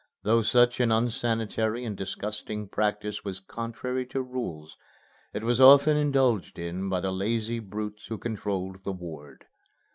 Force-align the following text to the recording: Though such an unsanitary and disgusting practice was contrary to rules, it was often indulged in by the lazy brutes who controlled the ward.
Though 0.23 0.41
such 0.41 0.79
an 0.79 0.91
unsanitary 0.91 1.85
and 1.85 1.95
disgusting 1.95 2.67
practice 2.67 3.23
was 3.23 3.39
contrary 3.39 4.03
to 4.07 4.23
rules, 4.23 4.75
it 5.31 5.43
was 5.43 5.61
often 5.61 5.95
indulged 5.95 6.57
in 6.57 6.89
by 6.89 7.01
the 7.01 7.11
lazy 7.11 7.59
brutes 7.59 8.07
who 8.07 8.17
controlled 8.17 8.83
the 8.83 8.93
ward. 8.93 9.45